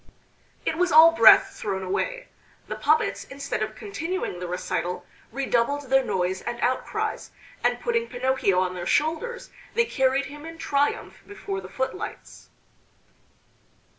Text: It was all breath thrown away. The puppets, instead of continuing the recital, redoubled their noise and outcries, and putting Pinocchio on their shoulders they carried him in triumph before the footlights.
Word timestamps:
It 0.65 0.79
was 0.79 0.91
all 0.91 1.11
breath 1.11 1.51
thrown 1.53 1.83
away. 1.83 2.27
The 2.67 2.75
puppets, 2.75 3.23
instead 3.25 3.61
of 3.61 3.75
continuing 3.75 4.39
the 4.39 4.47
recital, 4.47 5.05
redoubled 5.31 5.91
their 5.91 6.03
noise 6.03 6.41
and 6.41 6.59
outcries, 6.61 7.29
and 7.63 7.79
putting 7.79 8.07
Pinocchio 8.07 8.59
on 8.59 8.73
their 8.73 8.87
shoulders 8.87 9.51
they 9.75 9.85
carried 9.85 10.25
him 10.25 10.43
in 10.43 10.57
triumph 10.57 11.21
before 11.27 11.61
the 11.61 11.69
footlights. 11.69 12.49